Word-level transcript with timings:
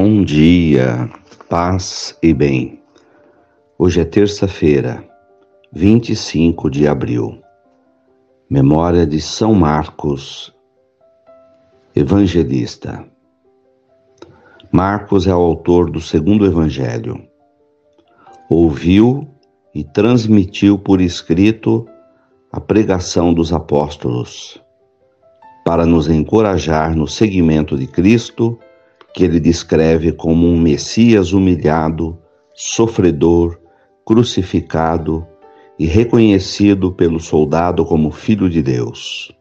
Bom 0.00 0.22
dia, 0.22 1.10
paz 1.48 2.16
e 2.22 2.32
bem. 2.32 2.80
Hoje 3.76 4.00
é 4.00 4.04
terça-feira, 4.04 5.04
25 5.72 6.70
de 6.70 6.86
abril. 6.86 7.42
Memória 8.48 9.04
de 9.04 9.20
São 9.20 9.54
Marcos, 9.54 10.54
evangelista. 11.96 13.04
Marcos 14.70 15.26
é 15.26 15.34
o 15.34 15.40
autor 15.40 15.90
do 15.90 16.00
segundo 16.00 16.46
evangelho. 16.46 17.20
Ouviu 18.48 19.26
e 19.74 19.82
transmitiu 19.82 20.78
por 20.78 21.00
escrito 21.00 21.88
a 22.52 22.60
pregação 22.60 23.34
dos 23.34 23.52
apóstolos, 23.52 24.62
para 25.64 25.84
nos 25.84 26.08
encorajar 26.08 26.94
no 26.94 27.08
seguimento 27.08 27.76
de 27.76 27.88
Cristo 27.88 28.60
que 29.14 29.24
ele 29.24 29.40
descreve 29.40 30.12
como 30.12 30.46
um 30.46 30.60
Messias 30.60 31.32
humilhado, 31.32 32.18
sofredor, 32.54 33.58
crucificado 34.04 35.26
e 35.78 35.86
reconhecido 35.86 36.92
pelo 36.92 37.20
soldado 37.20 37.84
como 37.84 38.10
Filho 38.10 38.48
de 38.48 38.62
Deus. 38.62 39.32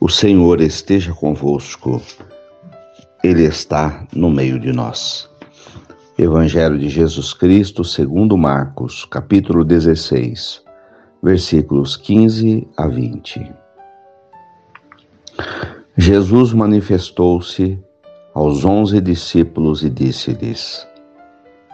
O 0.00 0.08
Senhor 0.08 0.60
esteja 0.60 1.12
convosco, 1.12 2.00
Ele 3.22 3.44
está 3.44 4.06
no 4.14 4.30
meio 4.30 4.58
de 4.58 4.72
nós. 4.72 5.28
Evangelho 6.18 6.78
de 6.78 6.88
Jesus 6.88 7.32
Cristo, 7.32 7.84
segundo 7.84 8.36
Marcos, 8.36 9.04
capítulo 9.04 9.64
16, 9.64 10.62
versículos 11.22 11.96
15 11.96 12.66
a 12.76 12.86
20. 12.86 13.52
Jesus 15.96 16.52
manifestou-se 16.52 17.78
aos 18.34 18.64
onze 18.64 19.00
discípulos 19.00 19.82
e 19.82 19.90
disse-lhes: 19.90 20.86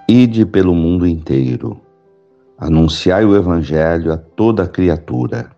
Ide 0.08 0.46
pelo 0.46 0.74
mundo 0.74 1.06
inteiro, 1.06 1.80
anunciai 2.58 3.24
o 3.24 3.36
Evangelho 3.36 4.12
a 4.12 4.16
toda 4.16 4.66
criatura. 4.66 5.50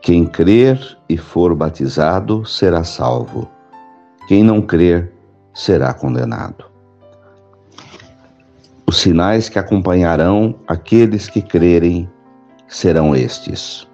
Quem 0.00 0.26
crer 0.26 0.98
e 1.08 1.16
for 1.16 1.54
batizado 1.54 2.44
será 2.44 2.82
salvo, 2.82 3.48
quem 4.26 4.42
não 4.42 4.60
crer 4.60 5.12
será 5.54 5.94
condenado. 5.94 6.64
Os 8.84 8.98
sinais 8.98 9.48
que 9.48 9.58
acompanharão 9.58 10.56
aqueles 10.66 11.28
que 11.28 11.40
crerem 11.40 12.10
serão 12.66 13.14
estes: 13.14 13.86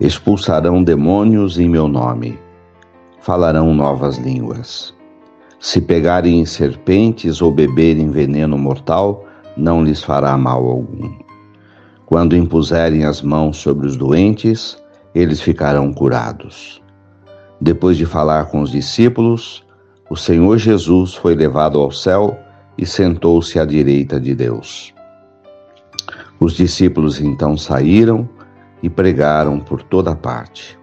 expulsarão 0.00 0.82
demônios 0.82 1.58
em 1.58 1.68
meu 1.68 1.86
nome, 1.86 2.38
falarão 3.20 3.74
novas 3.74 4.16
línguas 4.16 4.95
se 5.66 5.80
pegarem 5.80 6.46
serpentes 6.46 7.42
ou 7.42 7.50
beberem 7.50 8.08
veneno 8.08 8.56
mortal, 8.56 9.26
não 9.56 9.82
lhes 9.82 10.00
fará 10.00 10.38
mal 10.38 10.64
algum. 10.64 11.12
Quando 12.06 12.36
impuserem 12.36 13.04
as 13.04 13.20
mãos 13.20 13.56
sobre 13.56 13.84
os 13.84 13.96
doentes, 13.96 14.80
eles 15.12 15.40
ficarão 15.40 15.92
curados. 15.92 16.80
Depois 17.60 17.96
de 17.96 18.06
falar 18.06 18.44
com 18.44 18.60
os 18.60 18.70
discípulos, 18.70 19.66
o 20.08 20.14
Senhor 20.14 20.56
Jesus 20.56 21.14
foi 21.14 21.34
levado 21.34 21.80
ao 21.80 21.90
céu 21.90 22.38
e 22.78 22.86
sentou-se 22.86 23.58
à 23.58 23.64
direita 23.64 24.20
de 24.20 24.36
Deus. 24.36 24.94
Os 26.38 26.52
discípulos 26.52 27.20
então 27.20 27.56
saíram 27.56 28.28
e 28.84 28.88
pregaram 28.88 29.58
por 29.58 29.82
toda 29.82 30.14
parte. 30.14 30.78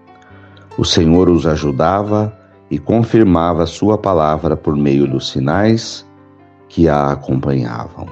O 0.78 0.84
Senhor 0.84 1.30
os 1.30 1.48
ajudava 1.48 2.38
e 2.74 2.80
confirmava 2.80 3.68
sua 3.68 4.00
palavra 4.00 4.58
por 4.58 4.76
meio 4.76 5.06
dos 5.06 5.30
sinais 5.30 6.04
que 6.68 6.90
a 6.90 7.12
acompanhavam. 7.12 8.08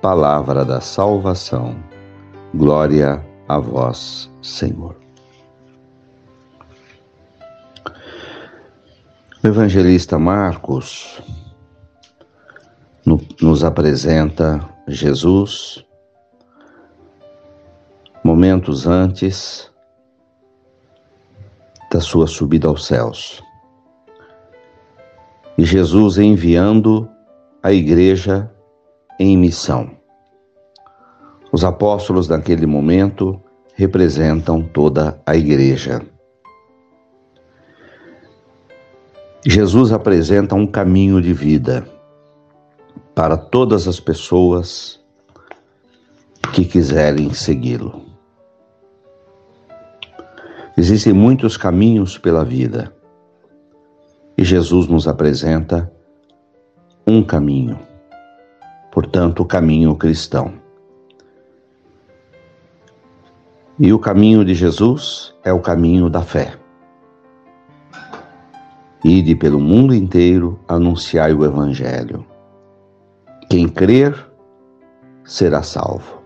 Palavra 0.00 0.64
da 0.64 0.80
salvação. 0.80 1.76
Glória 2.54 3.22
a 3.46 3.58
vós, 3.58 4.30
Senhor. 4.40 4.96
O 9.44 9.46
evangelista 9.46 10.18
Marcos 10.18 11.22
nos 13.42 13.62
apresenta 13.62 14.58
Jesus 14.88 15.84
momentos 18.24 18.86
antes 18.86 19.70
da 21.90 22.00
sua 22.00 22.26
subida 22.26 22.68
aos 22.68 22.86
céus 22.86 23.42
e 25.56 25.64
Jesus 25.64 26.18
enviando 26.18 27.08
a 27.62 27.72
igreja 27.72 28.50
em 29.18 29.36
missão. 29.36 29.90
Os 31.52 31.64
apóstolos 31.64 32.28
naquele 32.28 32.66
momento 32.66 33.40
representam 33.74 34.62
toda 34.62 35.20
a 35.26 35.36
igreja. 35.36 36.02
Jesus 39.44 39.92
apresenta 39.92 40.54
um 40.54 40.66
caminho 40.66 41.20
de 41.20 41.32
vida 41.34 41.86
para 43.14 43.36
todas 43.36 43.86
as 43.86 44.00
pessoas 44.00 45.00
que 46.52 46.64
quiserem 46.64 47.32
segui-lo. 47.34 48.06
Existem 50.76 51.12
muitos 51.12 51.56
caminhos 51.56 52.16
pela 52.16 52.44
vida 52.44 52.94
e 54.42 54.44
Jesus 54.44 54.88
nos 54.88 55.06
apresenta 55.06 55.88
um 57.06 57.22
caminho, 57.22 57.78
portanto, 58.90 59.38
o 59.38 59.46
caminho 59.46 59.94
cristão. 59.94 60.54
E 63.78 63.92
o 63.92 64.00
caminho 64.00 64.44
de 64.44 64.52
Jesus 64.52 65.32
é 65.44 65.52
o 65.52 65.60
caminho 65.60 66.10
da 66.10 66.22
fé. 66.22 66.56
Ide 69.04 69.36
pelo 69.36 69.60
mundo 69.60 69.94
inteiro, 69.94 70.58
anunciai 70.66 71.32
o 71.32 71.44
Evangelho. 71.44 72.26
Quem 73.48 73.68
crer 73.68 74.28
será 75.24 75.62
salvo. 75.62 76.20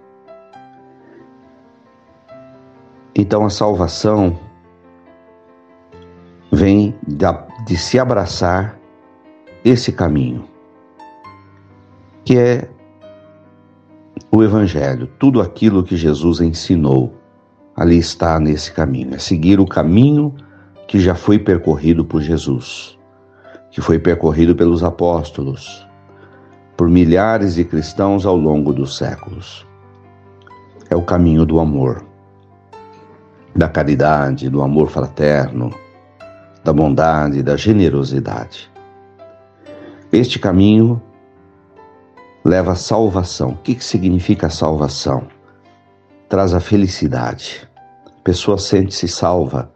Então 3.14 3.44
a 3.44 3.50
salvação 3.50 4.38
vem 6.50 6.94
de 7.66 7.76
se 7.76 7.98
abraçar 7.98 8.78
esse 9.64 9.90
caminho, 9.90 10.44
que 12.24 12.38
é 12.38 12.68
o 14.30 14.40
Evangelho, 14.44 15.08
tudo 15.18 15.40
aquilo 15.40 15.82
que 15.82 15.96
Jesus 15.96 16.40
ensinou, 16.40 17.12
ali 17.74 17.98
está 17.98 18.38
nesse 18.38 18.72
caminho, 18.72 19.16
é 19.16 19.18
seguir 19.18 19.58
o 19.58 19.66
caminho 19.66 20.32
que 20.86 21.00
já 21.00 21.16
foi 21.16 21.40
percorrido 21.40 22.04
por 22.04 22.22
Jesus, 22.22 22.96
que 23.72 23.80
foi 23.80 23.98
percorrido 23.98 24.54
pelos 24.54 24.84
apóstolos, 24.84 25.84
por 26.76 26.88
milhares 26.88 27.56
de 27.56 27.64
cristãos 27.64 28.24
ao 28.24 28.36
longo 28.36 28.72
dos 28.72 28.96
séculos. 28.96 29.66
É 30.88 30.94
o 30.94 31.02
caminho 31.02 31.44
do 31.44 31.58
amor, 31.58 32.06
da 33.56 33.68
caridade, 33.68 34.48
do 34.48 34.62
amor 34.62 34.88
fraterno, 34.88 35.74
da 36.66 36.72
bondade, 36.72 37.44
da 37.44 37.56
generosidade. 37.56 38.68
Este 40.12 40.36
caminho 40.36 41.00
leva 42.44 42.72
à 42.72 42.74
salvação. 42.74 43.50
O 43.50 43.56
que 43.58 43.78
significa 43.82 44.50
salvação? 44.50 45.28
Traz 46.28 46.52
a 46.54 46.58
felicidade. 46.58 47.68
A 48.04 48.20
pessoa 48.24 48.58
sente-se 48.58 49.06
salva, 49.06 49.70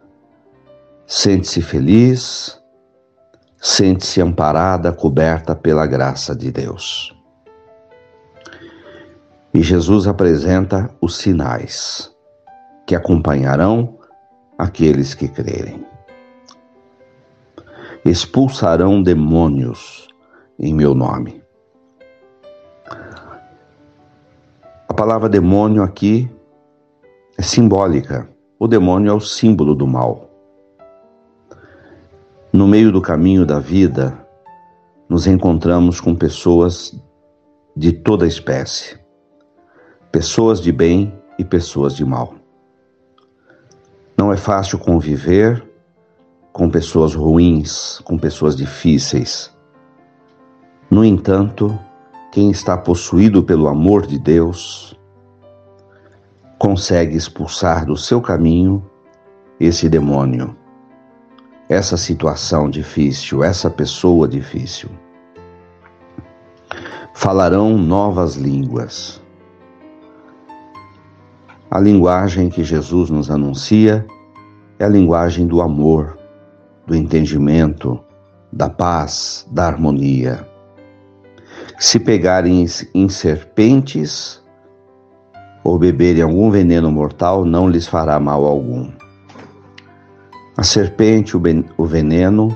sente-se 1.07 1.61
feliz, 1.61 2.61
sente-se 3.57 4.21
amparada, 4.21 4.91
coberta 4.91 5.55
pela 5.55 5.87
graça 5.87 6.35
de 6.35 6.51
Deus. 6.51 7.15
E 9.53 9.61
Jesus 9.61 10.07
apresenta 10.07 10.93
os 10.99 11.15
sinais 11.15 12.13
que 12.85 12.95
acompanharão 12.95 13.97
aqueles 14.57 15.13
que 15.13 15.29
crerem 15.29 15.89
expulsarão 18.03 19.01
demônios 19.01 20.07
em 20.59 20.73
meu 20.73 20.93
nome. 20.95 21.41
A 24.87 24.93
palavra 24.93 25.29
demônio 25.29 25.83
aqui 25.83 26.29
é 27.37 27.41
simbólica. 27.41 28.29
O 28.59 28.67
demônio 28.67 29.09
é 29.09 29.13
o 29.13 29.19
símbolo 29.19 29.73
do 29.73 29.87
mal. 29.87 30.29
No 32.51 32.67
meio 32.67 32.91
do 32.91 33.01
caminho 33.01 33.45
da 33.45 33.59
vida, 33.59 34.17
nos 35.07 35.25
encontramos 35.25 36.01
com 36.01 36.13
pessoas 36.13 36.93
de 37.75 37.93
toda 37.93 38.27
espécie, 38.27 38.99
pessoas 40.11 40.59
de 40.59 40.71
bem 40.71 41.13
e 41.39 41.45
pessoas 41.45 41.95
de 41.95 42.03
mal. 42.03 42.35
Não 44.17 44.31
é 44.31 44.37
fácil 44.37 44.77
conviver 44.77 45.70
com 46.51 46.69
pessoas 46.69 47.15
ruins, 47.15 47.99
com 48.03 48.17
pessoas 48.17 48.55
difíceis. 48.55 49.51
No 50.89 51.05
entanto, 51.05 51.79
quem 52.31 52.51
está 52.51 52.77
possuído 52.77 53.41
pelo 53.43 53.67
amor 53.67 54.05
de 54.05 54.19
Deus 54.19 54.97
consegue 56.57 57.15
expulsar 57.15 57.85
do 57.85 57.97
seu 57.97 58.21
caminho 58.21 58.83
esse 59.59 59.87
demônio, 59.87 60.55
essa 61.69 61.97
situação 61.97 62.69
difícil, 62.69 63.43
essa 63.43 63.69
pessoa 63.69 64.27
difícil. 64.27 64.89
Falarão 67.13 67.77
novas 67.77 68.35
línguas. 68.35 69.21
A 71.69 71.79
linguagem 71.79 72.49
que 72.49 72.63
Jesus 72.63 73.09
nos 73.09 73.31
anuncia 73.31 74.05
é 74.77 74.83
a 74.83 74.89
linguagem 74.89 75.47
do 75.47 75.61
amor, 75.61 76.17
do 76.85 76.95
entendimento, 76.95 77.99
da 78.51 78.69
paz, 78.69 79.47
da 79.51 79.67
harmonia. 79.67 80.47
Se 81.79 81.99
pegarem 81.99 82.65
em 82.93 83.09
serpentes 83.09 84.41
ou 85.63 85.77
beberem 85.77 86.21
algum 86.21 86.49
veneno 86.49 86.91
mortal, 86.91 87.45
não 87.45 87.69
lhes 87.69 87.87
fará 87.87 88.19
mal 88.19 88.45
algum. 88.45 88.91
A 90.57 90.63
serpente, 90.63 91.35
o 91.35 91.85
veneno, 91.85 92.55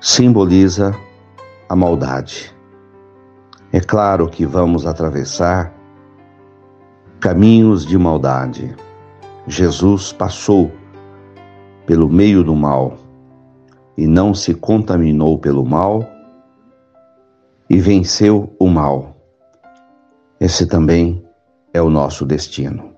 simboliza 0.00 0.96
a 1.68 1.76
maldade. 1.76 2.54
É 3.72 3.78
claro 3.78 4.28
que 4.28 4.44
vamos 4.44 4.86
atravessar 4.86 5.72
caminhos 7.20 7.86
de 7.86 7.96
maldade. 7.98 8.74
Jesus 9.46 10.12
passou 10.12 10.72
pelo 11.90 12.08
meio 12.08 12.44
do 12.44 12.54
mal 12.54 12.96
e 13.98 14.06
não 14.06 14.32
se 14.32 14.54
contaminou 14.54 15.36
pelo 15.36 15.66
mal 15.66 16.08
e 17.68 17.80
venceu 17.80 18.54
o 18.60 18.68
mal. 18.68 19.16
Esse 20.38 20.68
também 20.68 21.20
é 21.74 21.82
o 21.82 21.90
nosso 21.90 22.24
destino. 22.24 22.92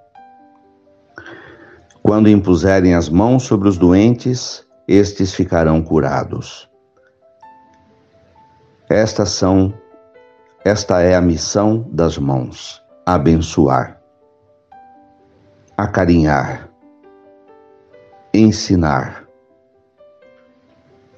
Quando 2.02 2.28
impuserem 2.28 2.92
as 2.92 3.08
mãos 3.08 3.44
sobre 3.44 3.66
os 3.66 3.78
doentes, 3.78 4.62
estes 4.86 5.32
ficarão 5.32 5.80
curados. 5.80 6.68
Estas 8.90 9.30
são 9.30 9.72
esta 10.66 11.00
é 11.00 11.14
a 11.14 11.20
missão 11.22 11.88
das 11.90 12.18
mãos: 12.18 12.82
abençoar, 13.06 13.98
acarinhar, 15.78 16.71
ensinar, 18.34 19.28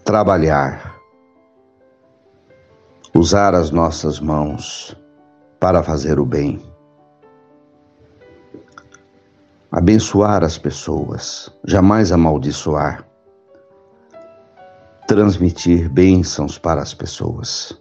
trabalhar, 0.04 0.96
usar 3.14 3.54
as 3.54 3.70
nossas 3.70 4.18
mãos 4.18 4.96
para 5.60 5.80
fazer 5.80 6.18
o 6.18 6.26
bem, 6.26 6.60
abençoar 9.70 10.42
as 10.42 10.58
pessoas, 10.58 11.48
jamais 11.64 12.10
amaldiçoar, 12.10 13.06
transmitir 15.06 15.88
bênçãos 15.88 16.58
para 16.58 16.82
as 16.82 16.92
pessoas. 16.92 17.80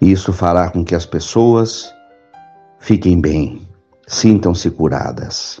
Isso 0.00 0.32
fará 0.32 0.68
com 0.68 0.84
que 0.84 0.96
as 0.96 1.06
pessoas 1.06 1.94
fiquem 2.80 3.20
bem, 3.20 3.68
sintam-se 4.08 4.68
curadas. 4.72 5.60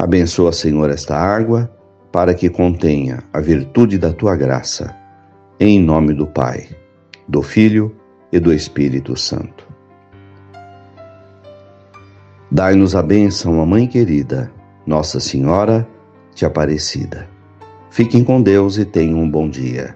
Abençoa, 0.00 0.50
Senhor, 0.50 0.88
esta 0.88 1.14
água, 1.14 1.70
para 2.10 2.32
que 2.32 2.48
contenha 2.48 3.22
a 3.34 3.38
virtude 3.38 3.98
da 3.98 4.10
tua 4.10 4.34
graça. 4.34 4.96
Em 5.60 5.78
nome 5.78 6.14
do 6.14 6.26
Pai, 6.26 6.66
do 7.28 7.42
Filho 7.42 7.94
e 8.32 8.40
do 8.40 8.50
Espírito 8.50 9.14
Santo. 9.14 9.68
Dai-nos 12.50 12.96
a 12.96 13.02
bênção, 13.02 13.60
a 13.60 13.66
Mãe 13.66 13.86
querida, 13.86 14.50
Nossa 14.86 15.20
Senhora 15.20 15.86
de 16.34 16.46
Aparecida. 16.46 17.28
Fiquem 17.90 18.24
com 18.24 18.40
Deus 18.40 18.78
e 18.78 18.86
tenham 18.86 19.18
um 19.18 19.30
bom 19.30 19.50
dia. 19.50 19.94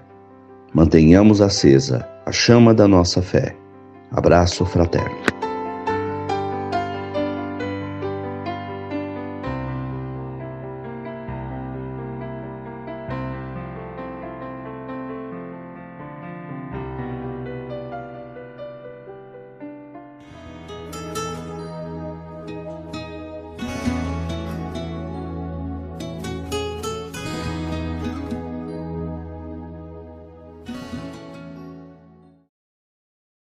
Mantenhamos 0.71 1.41
acesa 1.41 2.07
a 2.27 2.31
chama 2.31 2.75
da 2.75 2.87
nossa 2.87 3.23
fé. 3.23 3.55
Abraço 4.11 4.65
fraterno. 4.65 5.34